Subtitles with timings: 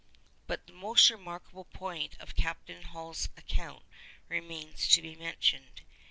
[0.47, 3.83] But the most remarkable point of Captain Hall's account
[4.29, 5.83] remains to be mentioned.